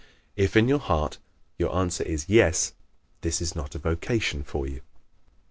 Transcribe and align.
_If, 0.35 0.55
in 0.55 0.67
your 0.67 0.79
heart, 0.79 1.19
your 1.59 1.75
answer 1.75 2.03
is 2.03 2.27
"Yes," 2.27 2.73
this 3.21 3.39
is 3.39 3.53
not 3.55 3.75
a 3.75 3.77
vocation 3.77 4.41
for 4.43 4.65
you. 4.67 4.81